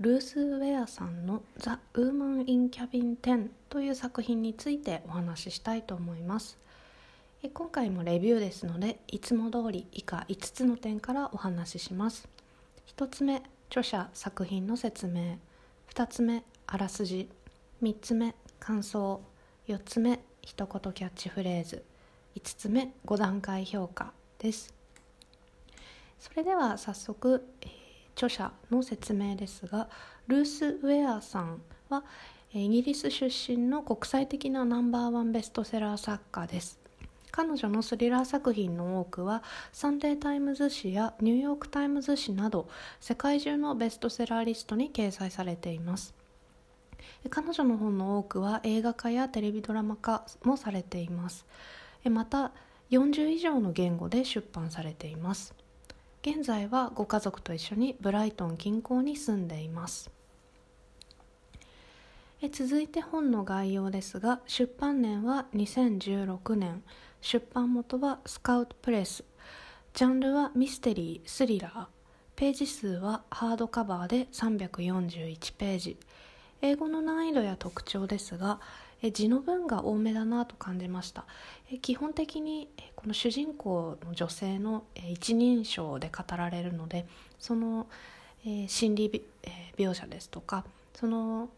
[0.00, 6.58] ルース・ウェアさんの「ザ・ウーマン・イン・キャビン10」という作品についてお話ししたいと思います。
[7.52, 12.26] 今回もレビューですのでいつも通り以下5つの点からお話しします。
[12.96, 15.38] 1つ目著者作品の説明。
[15.90, 17.28] 2つ目あらすじ。
[17.82, 19.20] 3つ目感想。
[19.68, 21.84] 4つ目一言キャッチフレーズ。
[22.36, 24.72] 5つ目5段階評価です。
[26.18, 27.81] それでは早速、えー
[28.22, 29.88] 著者の説明ですが
[30.28, 32.04] ルース・ウェアさんは
[32.54, 36.78] イギリス出身の国際的なナンバーワンベストセラー作家です。
[37.32, 42.68] 彼女のスリラー作品の多くはサンデータイムズ紙やニューヨークタイムズ紙など
[43.00, 46.14] 世界中のベストセラーリストに掲載されています。
[47.30, 51.46] 彼女の本の多くは映画化やテレビドラマ化もされています。
[52.04, 52.52] また
[52.90, 55.54] 40以上の言語で出版されています。
[56.24, 60.08] 現在はご家族と一緒にブライトン近郊に住んでいます。
[62.40, 66.84] え続いて本の概要ですが出版年は2016年。
[67.20, 69.24] 出版元はスカウトプレス
[69.94, 71.86] ジャンルはミステリースリラー。
[72.36, 75.96] ページ数はハードカバーで341ページ。
[76.60, 78.60] 英語の難易度や特徴ですが
[79.10, 81.24] 字の文が多めだなと感じました。
[81.80, 87.06] 基本的にこの主人公の女性の一人称で語られるので
[87.38, 87.88] その
[88.68, 89.24] 心理
[89.76, 91.48] 描写ですとかその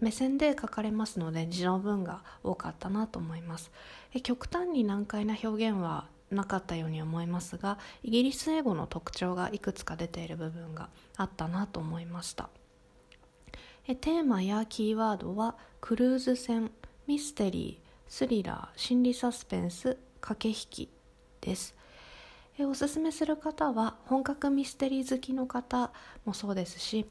[0.00, 3.70] 目線で書かれますので字の文が多かったなと思います。
[4.22, 12.50] 極端に難解な表現はなかったように思いますがイギリス英語の特徴がいくつか出ている部分があったなと思いました。
[13.96, 16.70] テーマやキーワードはクルーズ船
[17.06, 20.88] ミステリースリラー心理サスペンス駆け引き
[21.40, 21.74] です。
[22.60, 25.90] おすすめする方は本格ミステリー好きの方
[26.26, 27.06] もそうですし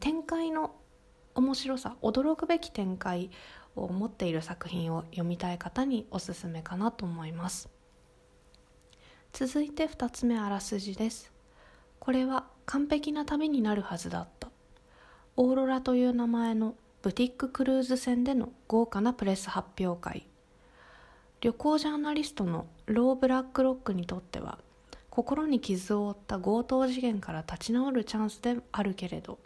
[0.00, 0.74] 展開の
[1.34, 3.30] 面白さ驚くべき展開
[3.74, 7.70] を持っている作品を読みたい方におすすめかなと思います。
[9.32, 11.32] 続いて2つ目あらすじです。
[12.00, 14.47] これは完璧な旅になるはずだった
[15.40, 20.26] オーロラという名前のブティッククルーズ船での豪華なプレス発表会。
[21.40, 24.58] 旅行ジャーナリストのロー・ブラックロックにとっては
[25.10, 29.38] 心に傷を負った強盗事件から立ち直るチャンスであるけれど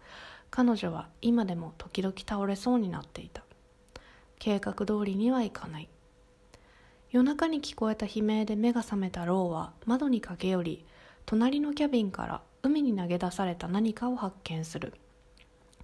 [0.50, 3.42] 彼女は今でも時々倒れそうになっていた。
[4.38, 5.90] 計画通りにはいかない。
[7.10, 10.86] 夜中に聞こえた悲鳴で目が覚めたローは窓に駆け寄り
[11.26, 14.94] 隣のキャビンから海に投げ出された何かを発見する。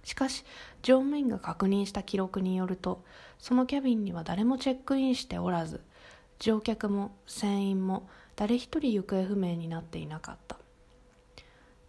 [0.03, 0.43] しかし
[0.81, 3.03] 乗務員が確認した記録によると
[3.37, 5.81] そのキャビンには誰もチェックインしておらず
[6.39, 10.57] 乗客も船員も誰一人行方不明になっていなかった。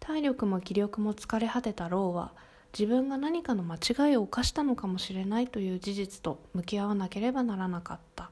[0.01, 2.33] 体力も気力も疲れ果てたローは
[2.77, 8.31] 自分が何かの間違いを犯したのかもしれないという事実と向き合わなければならなかった。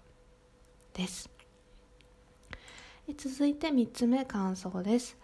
[0.94, 1.30] です。
[3.18, 5.18] 続いて3つ目感想です。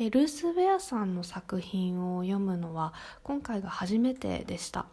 [0.00, 2.94] えルース・ウェアさんの作品を読むのは
[3.24, 4.86] 今回が初めてでした。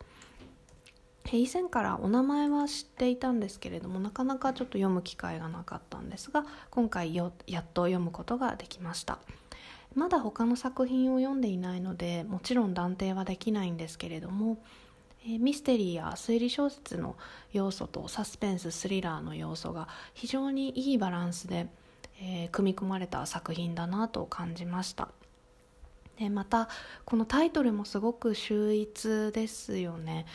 [1.31, 9.19] 以前からお名前は知っていたんですけれどもなかなかちょっと読む機会がなかったんですが今回やっと読むことができました。
[9.95, 14.57] まだ他の作品を読んでいないのでもちろん断定はできないんですけれども
[15.25, 17.15] ミステリーや推理小説の
[17.53, 21.67] 要素とサスペンススリラーの要素が非常にいいバランスで
[22.21, 25.09] えー、組み込まれた作品だなと感じました。
[26.17, 26.69] でまた
[27.03, 30.25] このタイトルもすごく秀逸ですよね、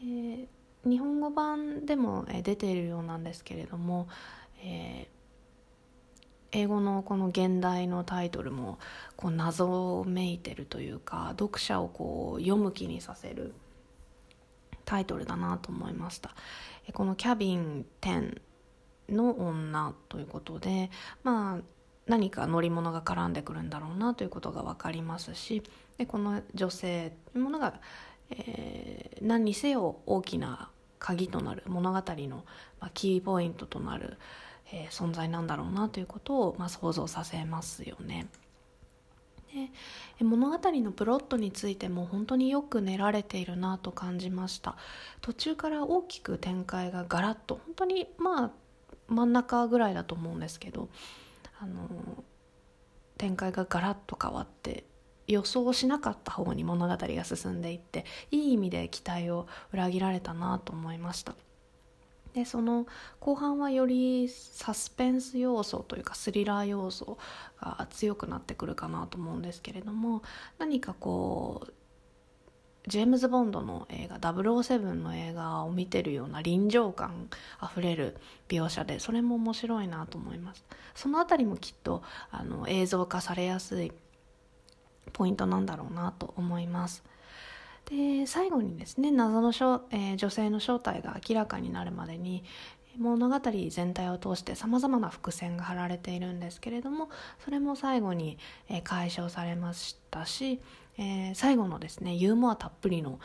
[0.00, 0.46] えー、
[0.88, 4.06] 日本語版でも出ているようなんですけれども、
[4.62, 8.78] えー、英語のこの現代のタイトルも
[9.16, 13.54] こう謎めいてるというか読者をこう読む気にさせる
[14.84, 16.34] タイトルだなと思いました。
[16.92, 18.40] この「キャビン10」
[19.08, 20.90] の女ということで
[21.22, 21.62] まあ
[22.06, 25.62] 何か乗り物が絡んでくるんだろうなということが分かりますし
[25.96, 27.80] でこの女性というものが、
[28.30, 30.68] えー、何にせよ大きな
[30.98, 32.44] 鍵となる物語の、
[32.80, 34.18] まあ、キーポイントとなる、
[34.72, 38.26] えー、存在なんだろうなということを、まあ、想像させますよね。
[40.18, 44.76] で物語のプロットについても本当によく練られているなと感じました
[45.20, 48.50] 途中から大きく展開がガラッと本当にまあ
[49.08, 50.88] 真ん中ぐらいだと思うんですけど
[51.60, 51.88] あの
[53.18, 54.84] 展開がガラッと変わって
[55.26, 61.34] 予想しなかった方に物語が進んでいっていい意味で期待を裏切られたなと思いました。
[62.34, 62.86] でその
[63.20, 67.16] 後半はよりサスペンス要素というかスリラー要素
[67.60, 70.22] が強くなってくるかなと思うんですけれども
[70.58, 71.72] 何かこう
[72.86, 78.16] ジェームズ・ボンドの映画007の映画を見てるような臨場感あふれる
[78.48, 80.64] 描写でそれも面白いなと思います。
[80.94, 83.92] そのあたりもきっとあの映像化されやすい
[85.12, 87.02] ポイントなんだろうなと思います。
[87.86, 89.50] で最後にですね謎の、
[89.90, 92.44] えー、女性の正体が明らかになるまでに
[92.98, 93.40] 物語
[93.70, 97.10] 全体を通してさまざまな伏線が張られているんですけれども
[97.44, 98.38] それも最後に、
[98.68, 100.60] えー、解消されましたし、
[100.98, 103.18] えー、最後のですねユーモアたっぷりの、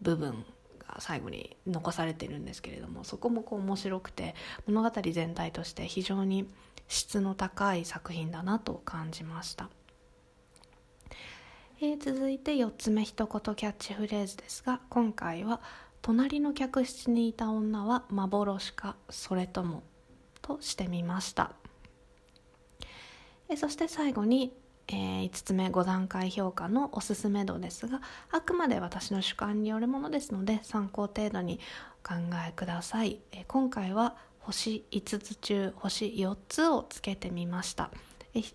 [0.00, 0.44] 部分
[0.78, 4.34] が最後に残されてるんですけれどもそこもこう面白くて
[4.66, 6.48] 物語全体として非常に
[6.86, 9.68] 質の高い作品だなと感じました。
[11.80, 15.60] えー、続いて4つ目一言キャッチフレーズですが今回は
[16.02, 19.84] 「隣の客室にいた女は幻かそれとも」
[20.42, 21.52] としてみました、
[23.48, 24.52] えー、そして最後に、
[24.88, 28.00] えー、5つ目5段階評価のおすすめ度ですが
[28.30, 31.60] あくまで私の主観によるものですので参考程度に
[32.04, 32.14] お考
[32.48, 37.90] えください、え今回は星5つ中星4つをつけてみました。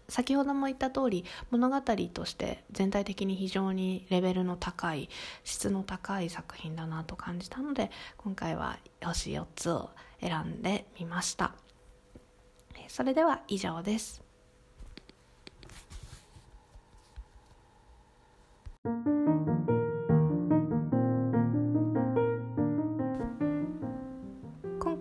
[0.07, 5.09] 先ほども言った通り物語として全体的に非常にレベルの高い
[5.43, 9.89] 質の高い作品だなと感じたので今回は星4つを
[10.21, 11.53] 選んでみました。
[12.87, 14.22] それでは以上です。
[18.83, 18.91] 今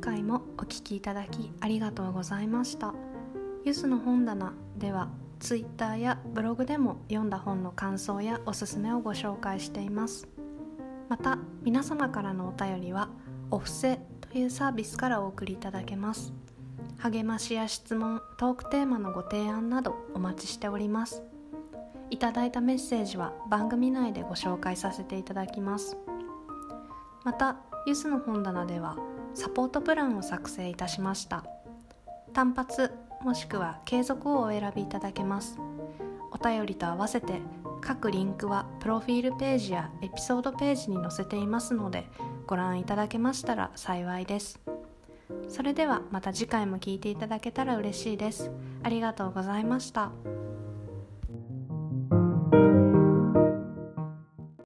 [0.00, 2.94] 回もお聴きいただきありがとうございました。
[3.64, 10.28] ゆずの本棚では Twitter やブログでも読んだ本の感想やおすすめをご紹介しています。
[11.08, 13.08] また皆様からのお便りは
[13.50, 16.32] お布施というサービスからお送りいただけます。
[16.98, 21.24] 励ましや質問トークテーマのご提案などお待ちしております。
[22.12, 25.96] いただいたメッセージは番組内でご紹介させていただきます。
[27.24, 27.56] また
[27.86, 28.98] ゆずの本棚では
[29.32, 31.42] サポートプランを作成いたしました。
[32.34, 32.92] 単発
[33.22, 35.58] もしくは継続をお選びいただけます。
[36.30, 37.40] お便りと合わせて
[37.80, 42.06] 各リンクはプロフィールページやエピソードページに載せていますので
[42.46, 44.60] ご覧いただけましたら幸いです。
[45.48, 48.50] それではまた次回も聴いていただけたら嬉しいです。
[48.82, 50.12] ありがとうございました。